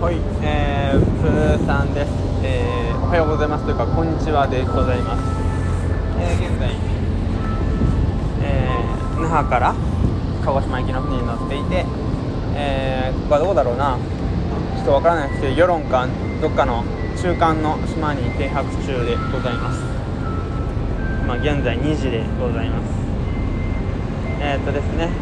[0.00, 2.10] はい、えー、プーさんです、
[2.42, 5.20] えー、おはようございますというか、こんにちはでございます。
[6.16, 6.72] えー、現在、
[8.40, 9.74] えー、那覇から
[10.40, 11.84] 鹿児島行きの船に乗っていて、
[12.56, 14.00] えー、ここはどこだろうな、
[14.72, 16.08] ちょっとわからないですけど、世論か
[16.40, 16.80] どっかの
[17.20, 19.84] 中間の島に停泊中でございます。
[21.28, 22.88] まあ、現在2時でございます。
[24.40, 25.12] えー、っとですね、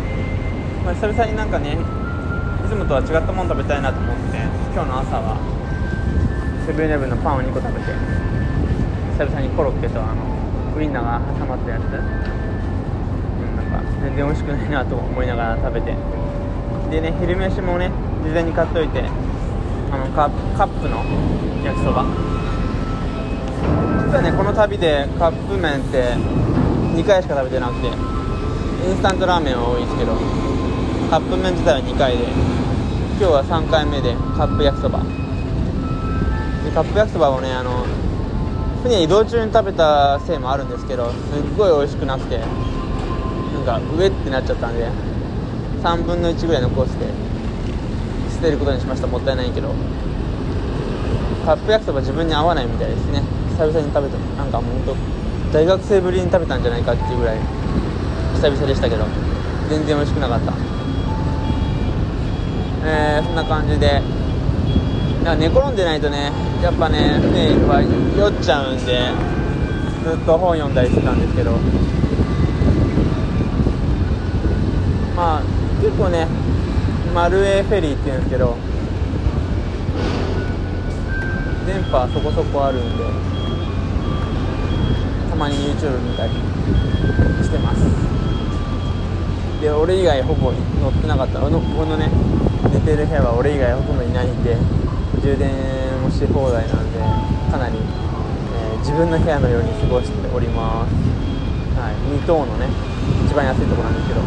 [0.87, 1.98] まあ、久々になんかね、
[2.65, 4.37] いつもとは違ったもの食べたいなと思って
[4.75, 5.39] 今日の朝は
[6.67, 7.93] セブンイレブンのパンを2個食べて
[9.17, 10.23] 久々にコロッケとあの
[10.77, 15.97] ウインナーが挟まったやつ、うん、なんか全然美味しくないなと思いながら食べて。
[16.91, 17.91] でね昼飯もね
[18.25, 19.05] 事前に買っといて
[19.93, 21.05] あのカップの
[21.65, 22.05] 焼きそば。
[24.09, 26.15] 実はねこの旅でカップ麺って
[26.97, 30.17] 2回しか食べてなくてインスタントラーメンは多いんですけど
[31.09, 35.01] カップ麺自体は2回で今日は3回目でカップ焼きそば。
[35.01, 37.87] でカップ焼きそばをねあの
[38.83, 41.17] 船移動中に食べたせいもあるんですけどすっ
[41.57, 44.87] ごい美味しくなくてなんか上ってなっちゃったんで
[45.81, 47.07] 3分の1ぐらい残して
[48.31, 49.07] 捨てることにしました。
[49.07, 49.73] もったいないけど。
[51.47, 53.23] カップ焼きそば自分に合わないみたいですね。
[53.57, 54.19] 久々に食べた。
[54.37, 54.97] なんかもうほんと
[55.55, 57.39] 大学生ぶりに食べたんじゃないかっていうぐらい
[58.35, 59.07] 久々でしたけど
[59.71, 60.78] 全然美味しくなかった。
[62.85, 64.03] えー、そんな感じで。
[65.39, 69.13] 寝転んでないとねやっぱね船は酔っちゃうんで
[70.03, 71.51] ずっと本読んだりしてたんですけど。
[75.15, 75.43] まあ
[75.83, 76.27] 結構ね
[77.15, 78.57] マルエフェリーっていうんですけど。
[81.67, 83.05] 電波そこそこあるんで。
[85.29, 86.33] たまに YouTube 見たり
[87.45, 87.85] してます。
[89.61, 91.43] で俺以外ほぼ乗ってなかった。
[91.43, 92.09] 俺のこのね
[92.67, 94.57] 寝てる部屋は俺以外ほとんどいないんで
[95.23, 95.51] 充電
[96.03, 96.99] もし放題なんで
[97.51, 100.95] かなり、えー、自分の部屋のように過ごしております、
[101.79, 102.67] はい、2等のね
[103.27, 104.21] 一番安いとこなんですけど、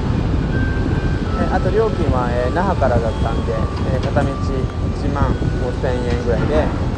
[1.51, 3.53] あと料金は、えー、那覇からだったんで、
[3.91, 6.91] え片道1万5000円ぐらいで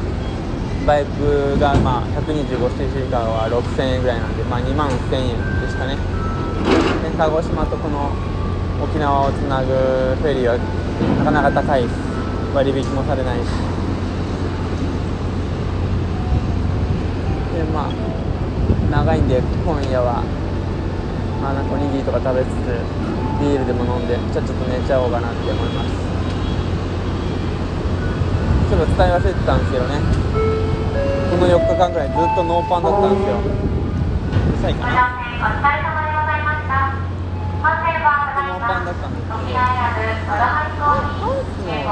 [0.86, 5.96] バイクが、まあ、125cc 以下は6000円ぐらいなんで、まあ、2万1000円でしたね。
[7.02, 8.12] で鹿児島とこの
[8.84, 9.72] 沖縄をつなぐ
[10.20, 10.83] フェリーは
[11.20, 11.86] なかなか高い
[12.54, 13.48] 割引もされないし。
[17.54, 17.92] でまあ
[18.92, 20.24] 長いんで今夜は
[21.42, 22.82] まあなんかおにぎりとか食べつつ
[23.42, 25.90] ビールでも飲んでじゃあちょっと寝ちゃおうかなって思います。
[28.70, 30.02] ちょっと伝え忘れてたんですけどね。
[31.30, 33.38] この4日間ぐらいずっとノーパンだったんですよ。
[33.38, 35.14] うるさいかな。
[37.64, 39.48] ノーパンだったんですけどパン
[41.48, 41.88] ツの意味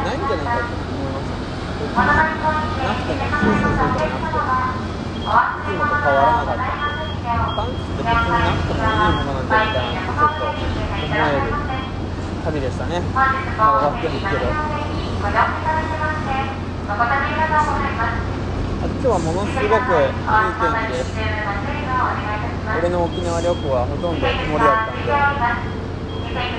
[0.00, 4.88] ないんじゃないかと思いましたなくてもスースーするとかなく
[5.60, 6.72] ていつもと変わらなかった
[7.52, 11.52] パンツって別になくてもいいものなんじゃないかなってちょっと思える
[12.44, 14.48] 旅でしたね長かったですけど
[18.88, 21.12] 今日はものすごくいい天気です
[22.78, 25.14] 俺の沖縄旅行はほとんど曇りだったんで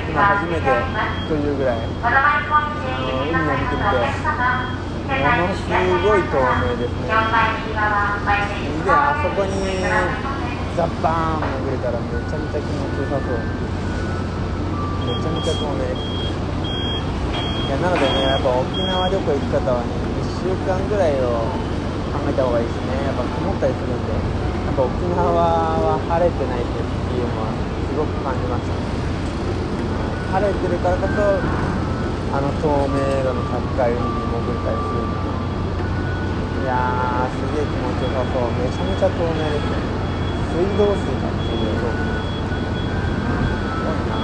[0.07, 0.71] 今初めて
[1.27, 3.99] というぐらいあの海を見てみて
[5.11, 9.83] ものすごい透明ですねであそこに
[10.79, 13.43] ザッバーン潜れたらめちゃめちゃ気持ちよさそう
[15.11, 16.15] めちゃめちゃ透明です
[17.67, 19.91] いやなのでねやっぱ沖縄旅行行く方はね
[20.23, 21.51] 1週間ぐらいを
[22.15, 23.03] 考えた方がいいですね。
[23.03, 24.54] やっぱ曇ったりするんで。
[24.75, 28.75] ぱ沖縄は晴れてないっていうのはすごく感じました。
[30.35, 31.15] 晴れてるからこそ
[32.35, 33.55] あの透明度の高
[33.87, 38.51] い海に潜れたりするんでいやーすげえ気持ちよさそう。
[38.59, 39.79] めちゃめちゃ透明ですね。
[40.51, 41.63] 水道水かってい。
[41.63, 41.87] うようす
[43.79, 44.19] ごいな。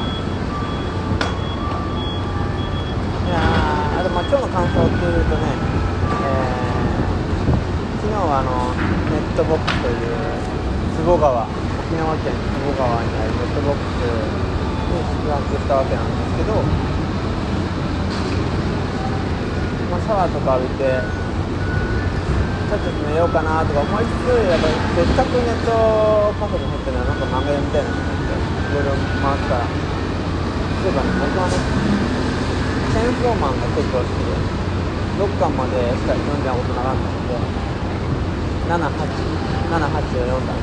[3.23, 5.47] いやーあとまあ今日の感想っていうとね、
[6.11, 6.70] えー
[8.11, 8.75] 日はあの
[9.07, 10.11] ネットボックスという
[10.99, 16.59] 坪川沖縄県坪川にあるネットボックスに宿泊したわけなんですけど、
[19.87, 20.99] まあ、シャワーとか浴びて
[22.71, 25.71] ちょっと寝ようかなとか思いつつやっぱりせっかくネット
[26.35, 31.55] カフェに入ったのはなんか漫画読みたいなと思っていろいろ回ったらそういえばね僕はね
[32.91, 34.35] チェーンソーマンが結構好きで
[35.19, 37.50] 6巻までしか読んだことなかったので
[38.71, 38.79] 7878
[39.99, 40.53] を読んだ。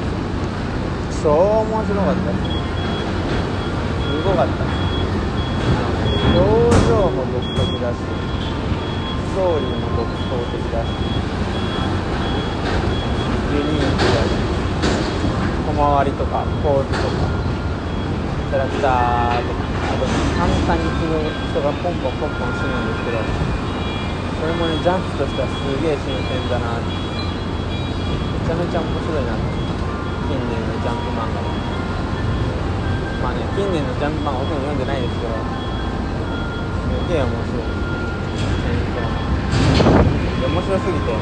[1.22, 2.32] 超面白かった。
[2.32, 2.36] で
[4.08, 4.88] すごかった。
[6.28, 6.44] 表
[6.88, 8.04] 情も独特だしす
[9.34, 10.88] トーリーも独創的だし
[13.54, 14.38] ユニークだし
[15.66, 17.26] 小回りとか構図とか
[18.50, 20.06] キャラクターとかあと
[20.38, 23.18] 簡単に人がポンポンポンポン死ぬんですけど
[24.38, 27.07] それもねジャンプとしてはすげえ新鮮だなめ
[28.48, 29.28] ちゃめちゃ面白い。
[29.28, 29.44] なと
[30.24, 31.52] 近年のジャンプ漫画で
[33.20, 35.04] まあね近年のジャンプ漫画ほとんど読んでない。
[35.04, 35.36] ですけど
[36.80, 37.68] すげえ面白い。
[40.48, 41.12] 面白すぎて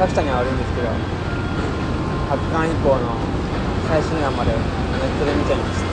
[0.00, 0.56] 作者には悪い。
[0.56, 0.88] んですけど
[2.32, 3.12] 発刊以降の
[3.84, 5.60] 最新話までネットで見ちゃい。
[5.60, 5.92] ました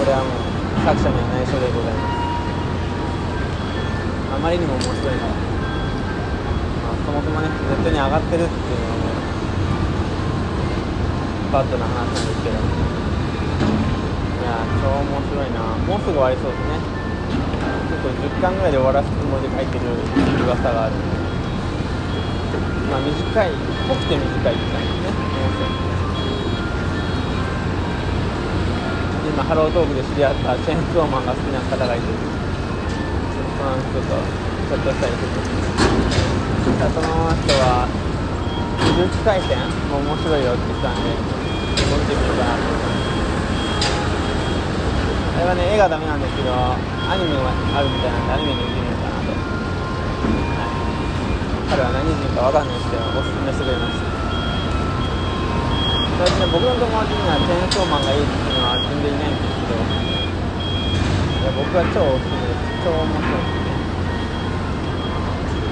[0.00, 0.40] これはもう
[0.80, 2.00] 作者には内緒でござい。
[2.00, 2.24] ます
[4.32, 5.20] あまりにも面白い。
[5.20, 5.36] から、
[7.10, 9.10] もそもねネットに上がってるっていうのも
[11.50, 12.60] バッドな話なんですけどい
[14.46, 17.02] や超面白いなもうすぐ終わりそうですね。
[17.92, 19.84] 結構10巻ぐらいで終わらすつもりで書いてる
[20.44, 20.94] 噂がある
[22.90, 25.22] まあ短い濃くて短いって感じですね
[29.28, 34.18] 今ハロートークで知り合ったチェーンソーマンが好きな方がいてその人と
[34.68, 35.22] ちょっとしたりす
[36.18, 36.21] る
[36.62, 37.90] その人は
[38.78, 39.58] 「呪術廻戦」
[39.90, 43.02] も面白いよって言ってたんで見てみようかなと思います
[45.32, 54.06] あれはね絵がダメなんですけどアニメがあるみたいなんでアニメで見てみようかなと、はい、彼は何人か分かんないですけどおすすめしてくれました
[56.22, 63.74] 最近ね僕の友達にはチェーンソーマンがいいっていうのは全然いないんですけどいや僕は超おすすめです超面白いですね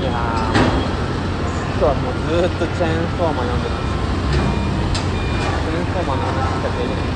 [0.03, 0.80] いや
[1.81, 3.89] 今日はもうずっとチェーンソーマン読んでます
[5.65, 7.09] チェーンソーマンの話しかできない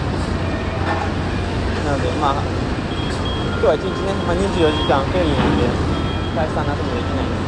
[1.85, 5.69] なので、まあ、今日は一日ね、まあ、24時間フェリーなんで、
[6.33, 7.45] 大した話もできないです。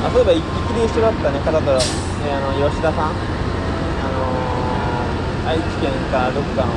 [0.00, 3.20] あそういえば、一気に一緒だった、ね、方と、ね、あの吉田さん、あ
[4.16, 6.72] のー、愛知県かどっかの、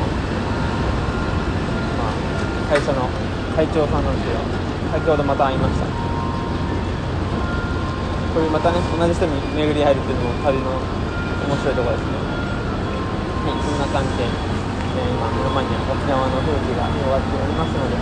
[2.04, 2.20] まあ、
[2.68, 3.08] 会社の
[3.56, 4.44] 会長さんなんですけど、
[4.92, 5.88] 先ほどまた会いました。
[8.34, 10.70] こういうまたね、同じ人に巡り入るっていうのも旅の
[11.50, 12.18] 面白いところですね。
[13.46, 14.60] はい、そんな感じで。
[14.90, 17.96] えー、今目の前には沖縄の風景が広がっておりますので、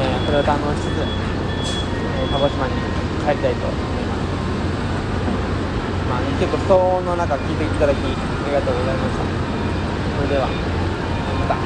[0.00, 2.72] えー、これを堪能しつつ、えー、鹿児島に
[3.20, 4.24] 帰りたいと思います。
[6.08, 9.28] まあね、結構騒音の中聞いていただきありがとうございました。
[10.16, 11.56] それでは、また。